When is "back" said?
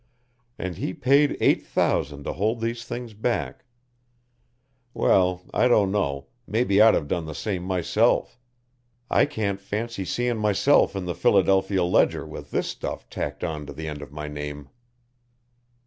3.13-3.65